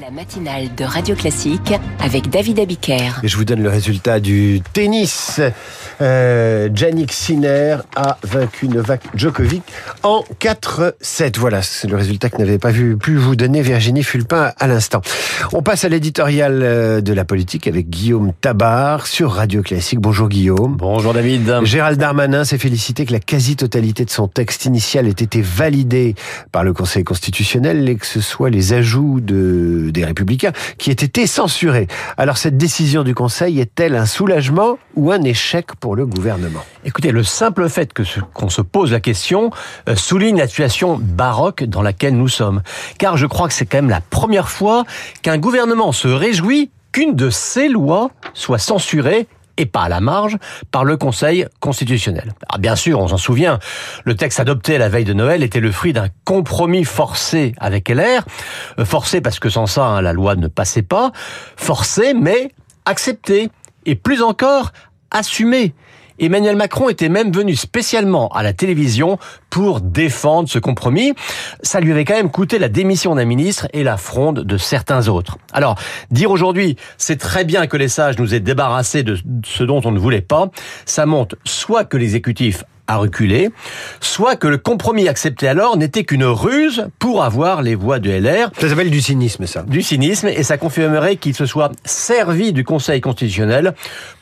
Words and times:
La 0.00 0.10
matinale 0.10 0.74
de 0.76 0.84
Radio 0.84 1.14
Classique 1.14 1.72
avec 2.00 2.28
David 2.28 2.60
Abiker. 2.60 3.20
Et 3.22 3.28
je 3.28 3.36
vous 3.38 3.46
donne 3.46 3.62
le 3.62 3.70
résultat 3.70 4.20
du 4.20 4.60
tennis. 4.74 5.40
Euh, 6.02 6.68
Yannick 6.76 7.12
Sinner 7.12 7.78
a 7.94 8.18
vaincu 8.22 8.68
Novak 8.68 9.00
Djokovic 9.14 9.62
en 10.02 10.22
4-7. 10.38 11.38
Voilà, 11.38 11.62
c'est 11.62 11.88
le 11.88 11.96
résultat 11.96 12.28
que 12.28 12.36
n'avait 12.36 12.58
pas 12.58 12.72
vu, 12.72 12.98
pu 12.98 13.16
vous 13.16 13.36
donner 13.36 13.62
Virginie 13.62 14.02
Fulpin 14.02 14.52
à 14.58 14.66
l'instant. 14.66 15.00
On 15.54 15.62
passe 15.62 15.84
à 15.84 15.88
l'éditorial 15.88 16.60
euh, 16.62 17.00
de 17.00 17.14
la 17.14 17.24
politique 17.24 17.66
avec 17.66 17.88
Guillaume 17.88 18.32
Tabar 18.38 19.06
sur 19.06 19.32
Radio 19.32 19.62
Classique. 19.62 20.00
Bonjour 20.00 20.28
Guillaume. 20.28 20.76
Bonjour 20.76 21.14
David. 21.14 21.64
Gérald 21.64 21.98
Darmanin 21.98 22.44
s'est 22.44 22.58
félicité 22.58 23.06
que 23.06 23.12
la 23.12 23.20
quasi-totalité 23.20 24.04
de 24.04 24.10
son 24.10 24.28
texte 24.28 24.66
initial 24.66 25.06
ait 25.06 25.10
été 25.12 25.40
validée 25.40 26.14
par 26.52 26.64
le 26.64 26.74
Conseil 26.74 27.04
constitutionnel 27.04 27.88
et 27.88 27.96
que 27.96 28.06
ce 28.06 28.20
soit 28.20 28.50
les 28.50 28.74
ajouts 28.74 29.20
de 29.20 29.85
des 29.92 30.04
Républicains 30.04 30.52
qui 30.78 30.90
aient 30.90 30.94
été 30.94 31.26
censurés. 31.26 31.86
Alors 32.16 32.38
cette 32.38 32.56
décision 32.56 33.04
du 33.04 33.14
Conseil 33.14 33.60
est-elle 33.60 33.94
un 33.94 34.06
soulagement 34.06 34.78
ou 34.94 35.12
un 35.12 35.22
échec 35.22 35.74
pour 35.80 35.96
le 35.96 36.06
gouvernement? 36.06 36.64
Écoutez, 36.84 37.10
le 37.12 37.24
simple 37.24 37.68
fait 37.68 37.92
que 37.92 38.02
qu'on 38.32 38.50
se 38.50 38.62
pose 38.62 38.92
la 38.92 39.00
question 39.00 39.50
euh, 39.88 39.96
souligne 39.96 40.38
la 40.38 40.48
situation 40.48 40.98
baroque 41.00 41.64
dans 41.64 41.82
laquelle 41.82 42.16
nous 42.16 42.28
sommes. 42.28 42.62
Car 42.98 43.16
je 43.16 43.26
crois 43.26 43.48
que 43.48 43.54
c'est 43.54 43.66
quand 43.66 43.78
même 43.78 43.90
la 43.90 44.00
première 44.00 44.48
fois 44.48 44.84
qu'un 45.22 45.38
gouvernement 45.38 45.92
se 45.92 46.08
réjouit 46.08 46.70
qu'une 46.92 47.14
de 47.14 47.30
ses 47.30 47.68
lois 47.68 48.10
soit 48.32 48.58
censurée 48.58 49.26
et 49.56 49.66
pas 49.66 49.82
à 49.82 49.88
la 49.88 50.00
marge 50.00 50.36
par 50.70 50.84
le 50.84 50.96
Conseil 50.96 51.46
constitutionnel. 51.60 52.34
Ah, 52.48 52.58
bien 52.58 52.76
sûr, 52.76 53.00
on 53.00 53.08
s'en 53.08 53.16
souvient, 53.16 53.58
le 54.04 54.14
texte 54.14 54.40
adopté 54.40 54.78
la 54.78 54.88
veille 54.88 55.04
de 55.04 55.12
Noël 55.12 55.42
était 55.42 55.60
le 55.60 55.72
fruit 55.72 55.92
d'un 55.92 56.08
compromis 56.24 56.84
forcé 56.84 57.54
avec 57.58 57.88
LR, 57.88 58.24
euh, 58.78 58.84
forcé 58.84 59.20
parce 59.20 59.38
que 59.38 59.48
sans 59.48 59.66
ça, 59.66 59.84
hein, 59.86 60.02
la 60.02 60.12
loi 60.12 60.36
ne 60.36 60.48
passait 60.48 60.82
pas, 60.82 61.12
forcé 61.56 62.14
mais 62.14 62.50
accepté, 62.84 63.50
et 63.84 63.94
plus 63.94 64.22
encore, 64.22 64.72
assumé. 65.10 65.74
Emmanuel 66.18 66.56
Macron 66.56 66.88
était 66.88 67.08
même 67.08 67.32
venu 67.32 67.56
spécialement 67.56 68.28
à 68.28 68.42
la 68.42 68.52
télévision 68.52 69.18
pour 69.50 69.80
défendre 69.80 70.48
ce 70.48 70.58
compromis. 70.58 71.14
Ça 71.62 71.80
lui 71.80 71.92
avait 71.92 72.04
quand 72.04 72.14
même 72.14 72.30
coûté 72.30 72.58
la 72.58 72.68
démission 72.68 73.14
d'un 73.14 73.24
ministre 73.24 73.68
et 73.72 73.82
la 73.82 73.96
fronde 73.96 74.40
de 74.40 74.56
certains 74.56 75.08
autres. 75.08 75.38
Alors, 75.52 75.76
dire 76.10 76.30
aujourd'hui, 76.30 76.76
c'est 76.98 77.16
très 77.16 77.44
bien 77.44 77.66
que 77.66 77.76
les 77.76 77.88
sages 77.88 78.18
nous 78.18 78.34
aient 78.34 78.40
débarrassés 78.40 79.02
de 79.02 79.18
ce 79.44 79.64
dont 79.64 79.80
on 79.84 79.92
ne 79.92 79.98
voulait 79.98 80.20
pas, 80.20 80.48
ça 80.84 81.06
montre 81.06 81.36
soit 81.44 81.84
que 81.84 81.96
l'exécutif 81.96 82.64
a 82.86 82.96
reculé, 82.96 83.50
soit 84.00 84.36
que 84.36 84.46
le 84.46 84.58
compromis 84.58 85.08
accepté 85.08 85.48
alors 85.48 85.76
n'était 85.76 86.04
qu'une 86.04 86.24
ruse 86.24 86.88
pour 86.98 87.24
avoir 87.24 87.62
les 87.62 87.74
voix 87.74 87.98
de 87.98 88.10
LR. 88.10 88.50
Ça 88.58 88.68
s'appelle 88.68 88.90
du 88.90 89.00
cynisme, 89.00 89.46
ça. 89.46 89.62
Du 89.62 89.82
cynisme, 89.82 90.28
et 90.28 90.42
ça 90.42 90.58
confirmerait 90.58 91.16
qu'il 91.16 91.34
se 91.34 91.46
soit 91.46 91.72
servi 91.84 92.52
du 92.52 92.64
Conseil 92.64 93.00
constitutionnel 93.00 93.74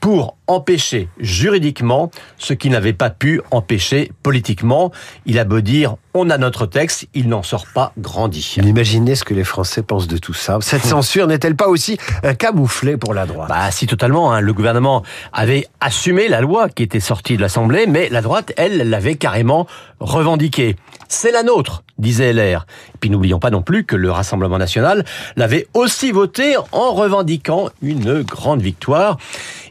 pour 0.00 0.36
empêcher 0.46 1.08
juridiquement 1.18 2.10
ce 2.38 2.54
qu'il 2.54 2.72
n'avait 2.72 2.92
pas 2.92 3.10
pu 3.10 3.40
empêcher 3.50 4.10
politiquement. 4.22 4.92
Il 5.26 5.38
a 5.38 5.44
beau 5.44 5.60
dire 5.60 5.96
on 6.14 6.28
a 6.28 6.36
notre 6.36 6.66
texte, 6.66 7.06
il 7.14 7.28
n'en 7.28 7.42
sort 7.42 7.64
pas 7.72 7.92
grandi. 7.98 8.56
Imaginez 8.62 9.14
ce 9.14 9.24
que 9.24 9.32
les 9.32 9.44
Français 9.44 9.82
pensent 9.82 10.08
de 10.08 10.18
tout 10.18 10.34
ça. 10.34 10.58
Cette 10.60 10.82
censure 10.84 11.26
n'est-elle 11.26 11.56
pas 11.56 11.68
aussi 11.68 11.96
un 12.22 12.34
camouflet 12.34 12.98
pour 12.98 13.14
la 13.14 13.24
droite? 13.24 13.48
Bah 13.48 13.70
si 13.70 13.86
totalement. 13.86 14.32
Hein. 14.32 14.40
Le 14.40 14.52
gouvernement 14.52 15.02
avait 15.32 15.66
assumé 15.80 16.28
la 16.28 16.40
loi 16.40 16.68
qui 16.68 16.82
était 16.82 17.00
sortie 17.00 17.36
de 17.36 17.42
l'Assemblée, 17.42 17.86
mais 17.86 18.08
la 18.10 18.20
droite, 18.20 18.51
elle, 18.56 18.88
l'avait 18.88 19.16
carrément 19.16 19.66
revendiquée. 20.00 20.76
C'est 21.08 21.30
la 21.30 21.42
nôtre, 21.42 21.84
disait 21.98 22.32
LR. 22.32 22.66
Et 22.94 22.98
puis 23.00 23.10
n'oublions 23.10 23.38
pas 23.38 23.50
non 23.50 23.62
plus 23.62 23.84
que 23.84 23.96
le 23.96 24.10
Rassemblement 24.10 24.58
national 24.58 25.04
l'avait 25.36 25.66
aussi 25.74 26.10
voté 26.10 26.56
en 26.72 26.92
revendiquant 26.92 27.68
une 27.82 28.22
grande 28.22 28.62
victoire. 28.62 29.18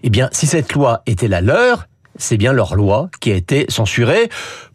Eh 0.04 0.10
bien, 0.10 0.30
si 0.32 0.48
cette 0.48 0.74
loi 0.74 1.02
était 1.06 1.28
la 1.28 1.42
leur, 1.42 1.88
c'est 2.18 2.38
bien 2.38 2.54
leur 2.54 2.76
loi 2.76 3.10
qui 3.20 3.32
a 3.32 3.36
été 3.36 3.66
censurée. 3.70 4.30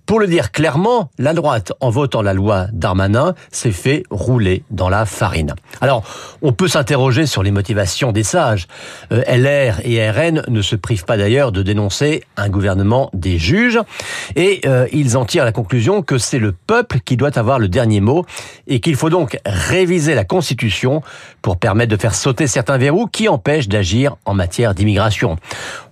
Pour 0.07 0.21
le 0.21 0.29
dire 0.29 0.53
clairement, 0.53 1.11
la 1.19 1.35
droite, 1.35 1.73
en 1.81 1.91
votant 1.91 2.23
la 2.23 2.33
loi 2.33 2.69
Darmanin, 2.73 3.35
s'est 3.51 3.73
fait 3.73 4.05
rouler 4.09 4.63
dans 4.71 4.89
la 4.89 5.05
farine. 5.05 5.55
Alors, 5.81 6.05
on 6.43 6.53
peut 6.53 6.69
s'interroger 6.69 7.27
sur 7.27 7.43
les 7.43 7.51
motivations 7.51 8.13
des 8.13 8.23
sages. 8.23 8.69
Euh, 9.11 9.23
LR 9.27 9.81
et 9.85 10.09
RN 10.09 10.45
ne 10.47 10.63
se 10.63 10.77
privent 10.77 11.05
pas 11.05 11.17
d'ailleurs 11.17 11.51
de 11.51 11.63
dénoncer 11.63 12.23
un 12.37 12.49
gouvernement 12.49 13.11
des 13.15 13.37
juges, 13.37 13.81
et 14.37 14.61
euh, 14.65 14.87
ils 14.93 15.17
en 15.17 15.25
tirent 15.25 15.45
la 15.45 15.51
conclusion 15.51 16.03
que 16.03 16.19
c'est 16.19 16.39
le 16.39 16.53
peuple 16.53 17.01
qui 17.05 17.17
doit 17.17 17.37
avoir 17.37 17.59
le 17.59 17.67
dernier 17.67 18.01
mot, 18.01 18.25
et 18.69 18.79
qu'il 18.79 18.95
faut 18.95 19.11
donc 19.11 19.39
réviser 19.45 20.15
la 20.15 20.25
Constitution 20.25 21.03
pour 21.43 21.57
permettre 21.57 21.91
de 21.91 22.01
faire 22.01 22.15
sauter 22.15 22.47
certains 22.47 22.79
verrous 22.79 23.09
qui 23.09 23.29
empêchent 23.29 23.69
d'agir 23.69 24.17
en 24.25 24.35
matière 24.35 24.73
d'immigration. 24.73 25.37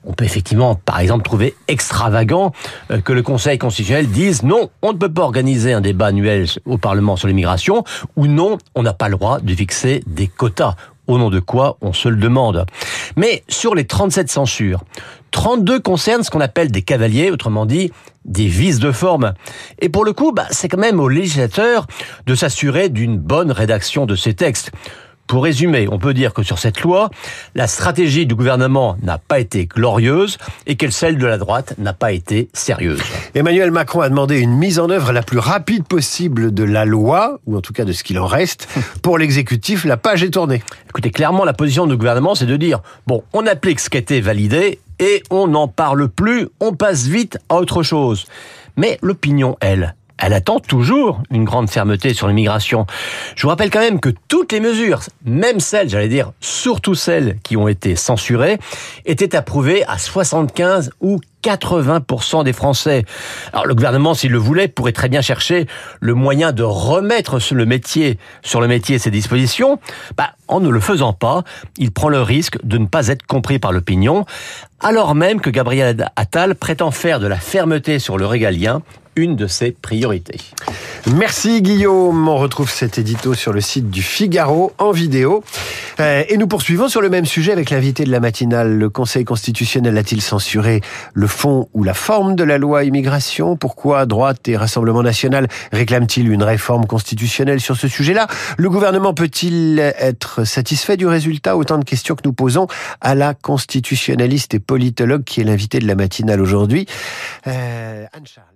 On 0.06 0.12
peut 0.12 0.24
effectivement, 0.24 0.74
par 0.74 1.00
exemple, 1.00 1.24
trouver 1.24 1.54
extravagant 1.68 2.52
euh, 2.90 3.00
que 3.00 3.12
le 3.12 3.22
Conseil 3.22 3.58
constitutionnel 3.58 4.08
dise 4.08 4.42
non, 4.42 4.70
on 4.82 4.92
ne 4.92 4.98
peut 4.98 5.12
pas 5.12 5.22
organiser 5.22 5.72
un 5.72 5.80
débat 5.80 6.06
annuel 6.06 6.46
au 6.66 6.78
Parlement 6.78 7.16
sur 7.16 7.28
l'immigration, 7.28 7.84
ou 8.16 8.26
non, 8.26 8.58
on 8.74 8.82
n'a 8.82 8.92
pas 8.92 9.08
le 9.08 9.16
droit 9.16 9.40
de 9.40 9.54
fixer 9.54 10.02
des 10.06 10.26
quotas. 10.26 10.76
Au 11.06 11.18
nom 11.18 11.28
de 11.28 11.38
quoi 11.38 11.76
on 11.82 11.92
se 11.92 12.08
le 12.08 12.16
demande. 12.16 12.64
Mais 13.16 13.44
sur 13.46 13.74
les 13.74 13.84
37 13.84 14.30
censures, 14.30 14.80
32 15.32 15.80
concernent 15.80 16.22
ce 16.22 16.30
qu'on 16.30 16.40
appelle 16.40 16.70
des 16.70 16.80
cavaliers, 16.80 17.30
autrement 17.30 17.66
dit 17.66 17.92
des 18.24 18.46
vices 18.46 18.78
de 18.78 18.90
forme. 18.90 19.34
Et 19.80 19.90
pour 19.90 20.06
le 20.06 20.14
coup, 20.14 20.32
bah, 20.32 20.46
c'est 20.50 20.68
quand 20.68 20.78
même 20.78 21.00
au 21.00 21.08
législateur 21.08 21.86
de 22.24 22.34
s'assurer 22.34 22.88
d'une 22.88 23.18
bonne 23.18 23.52
rédaction 23.52 24.06
de 24.06 24.16
ces 24.16 24.32
textes. 24.32 24.70
Pour 25.26 25.44
résumer, 25.44 25.88
on 25.90 25.98
peut 25.98 26.12
dire 26.12 26.34
que 26.34 26.42
sur 26.42 26.58
cette 26.58 26.82
loi, 26.82 27.10
la 27.54 27.66
stratégie 27.66 28.26
du 28.26 28.34
gouvernement 28.34 28.96
n'a 29.02 29.18
pas 29.18 29.40
été 29.40 29.66
glorieuse 29.66 30.36
et 30.66 30.76
que 30.76 30.90
celle 30.90 31.16
de 31.16 31.26
la 31.26 31.38
droite 31.38 31.74
n'a 31.78 31.94
pas 31.94 32.12
été 32.12 32.48
sérieuse. 32.52 33.00
Emmanuel 33.34 33.70
Macron 33.70 34.00
a 34.00 34.08
demandé 34.08 34.38
une 34.38 34.54
mise 34.54 34.78
en 34.78 34.90
œuvre 34.90 35.12
la 35.12 35.22
plus 35.22 35.38
rapide 35.38 35.84
possible 35.84 36.52
de 36.52 36.64
la 36.64 36.84
loi, 36.84 37.38
ou 37.46 37.56
en 37.56 37.60
tout 37.60 37.72
cas 37.72 37.84
de 37.84 37.92
ce 37.92 38.04
qu'il 38.04 38.18
en 38.18 38.26
reste. 38.26 38.68
Pour 39.02 39.18
l'exécutif, 39.18 39.84
la 39.84 39.96
page 39.96 40.22
est 40.22 40.30
tournée. 40.30 40.62
Écoutez, 40.88 41.10
clairement, 41.10 41.44
la 41.44 41.54
position 41.54 41.86
du 41.86 41.96
gouvernement, 41.96 42.34
c'est 42.34 42.46
de 42.46 42.56
dire, 42.56 42.80
bon, 43.06 43.22
on 43.32 43.46
applique 43.46 43.80
ce 43.80 43.88
qui 43.88 43.96
a 43.96 44.00
été 44.00 44.20
validé 44.20 44.78
et 44.98 45.22
on 45.30 45.48
n'en 45.48 45.68
parle 45.68 46.08
plus, 46.08 46.48
on 46.60 46.74
passe 46.74 47.06
vite 47.06 47.38
à 47.48 47.56
autre 47.56 47.82
chose. 47.82 48.26
Mais 48.76 48.98
l'opinion, 49.02 49.56
elle, 49.60 49.94
elle 50.18 50.32
attend 50.32 50.60
toujours 50.60 51.22
une 51.30 51.44
grande 51.44 51.68
fermeté 51.68 52.14
sur 52.14 52.28
l'immigration. 52.28 52.86
Je 53.34 53.42
vous 53.42 53.48
rappelle 53.48 53.70
quand 53.70 53.80
même 53.80 54.00
que 54.00 54.10
toutes 54.28 54.52
les 54.52 54.60
mesures, 54.60 55.00
même 55.24 55.60
celles, 55.60 55.88
j'allais 55.88 56.08
dire, 56.08 56.32
surtout 56.40 56.94
celles 56.94 57.38
qui 57.42 57.56
ont 57.56 57.68
été 57.68 57.96
censurées, 57.96 58.58
étaient 59.06 59.34
approuvées 59.34 59.84
à 59.86 59.98
75 59.98 60.92
ou 61.00 61.20
80% 61.42 62.42
des 62.44 62.52
Français. 62.52 63.04
Alors 63.52 63.66
le 63.66 63.74
gouvernement, 63.74 64.14
s'il 64.14 64.30
le 64.30 64.38
voulait, 64.38 64.68
pourrait 64.68 64.92
très 64.92 65.08
bien 65.08 65.20
chercher 65.20 65.66
le 66.00 66.14
moyen 66.14 66.52
de 66.52 66.62
remettre 66.62 67.38
sur 67.38 67.56
le 67.56 67.66
métier, 67.66 68.18
sur 68.42 68.60
le 68.60 68.68
métier 68.68 68.98
ses 68.98 69.10
dispositions. 69.10 69.78
Bah, 70.16 70.30
en 70.48 70.60
ne 70.60 70.70
le 70.70 70.80
faisant 70.80 71.12
pas, 71.12 71.42
il 71.76 71.90
prend 71.90 72.08
le 72.08 72.22
risque 72.22 72.64
de 72.64 72.78
ne 72.78 72.86
pas 72.86 73.08
être 73.08 73.26
compris 73.26 73.58
par 73.58 73.72
l'opinion, 73.72 74.24
alors 74.80 75.14
même 75.14 75.40
que 75.40 75.50
Gabriel 75.50 76.10
Attal 76.16 76.54
prétend 76.54 76.90
faire 76.90 77.20
de 77.20 77.26
la 77.26 77.36
fermeté 77.36 77.98
sur 77.98 78.16
le 78.16 78.26
régalien 78.26 78.82
une 79.16 79.36
de 79.36 79.46
ses 79.46 79.72
priorités. 79.72 80.38
Merci 81.12 81.60
Guillaume. 81.60 82.28
On 82.28 82.36
retrouve 82.36 82.70
cet 82.70 82.98
édito 82.98 83.34
sur 83.34 83.52
le 83.52 83.60
site 83.60 83.90
du 83.90 84.02
Figaro 84.02 84.72
en 84.78 84.90
vidéo. 84.90 85.44
Euh, 86.00 86.24
et 86.28 86.36
nous 86.36 86.46
poursuivons 86.46 86.88
sur 86.88 87.02
le 87.02 87.10
même 87.10 87.26
sujet 87.26 87.52
avec 87.52 87.70
l'invité 87.70 88.04
de 88.04 88.10
la 88.10 88.20
matinale. 88.20 88.78
Le 88.78 88.88
Conseil 88.88 89.24
constitutionnel 89.24 89.96
a-t-il 89.98 90.22
censuré 90.22 90.80
le 91.12 91.26
fond 91.26 91.68
ou 91.74 91.84
la 91.84 91.94
forme 91.94 92.34
de 92.36 92.44
la 92.44 92.58
loi 92.58 92.84
immigration? 92.84 93.56
Pourquoi 93.56 94.06
droite 94.06 94.48
et 94.48 94.56
Rassemblement 94.56 95.02
national 95.02 95.48
réclament-ils 95.72 96.30
une 96.30 96.42
réforme 96.42 96.86
constitutionnelle 96.86 97.60
sur 97.60 97.76
ce 97.76 97.86
sujet-là? 97.86 98.26
Le 98.56 98.70
gouvernement 98.70 99.14
peut-il 99.14 99.78
être 99.78 100.44
satisfait 100.44 100.96
du 100.96 101.06
résultat? 101.06 101.56
Autant 101.56 101.78
de 101.78 101.84
questions 101.84 102.14
que 102.14 102.22
nous 102.24 102.32
posons 102.32 102.66
à 103.00 103.14
la 103.14 103.34
constitutionnaliste 103.34 104.54
et 104.54 104.60
politologue 104.60 105.24
qui 105.24 105.40
est 105.40 105.44
l'invité 105.44 105.78
de 105.78 105.86
la 105.86 105.94
matinale 105.94 106.40
aujourd'hui. 106.40 106.86
Euh, 107.46 108.06
Anne 108.12 108.26
Charles. 108.26 108.53